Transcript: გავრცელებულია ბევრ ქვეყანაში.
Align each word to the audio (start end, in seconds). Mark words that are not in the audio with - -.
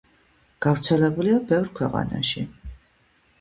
გავრცელებულია 0.65 1.35
ბევრ 1.51 1.69
ქვეყანაში. 1.81 2.47